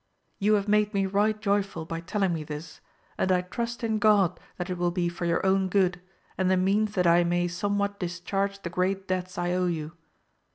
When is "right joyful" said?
1.05-1.85